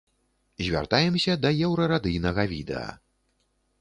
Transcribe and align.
Звяртаемся 0.69 1.35
да 1.43 1.49
еўрарадыйнага 1.67 2.43
відэа. 2.55 2.87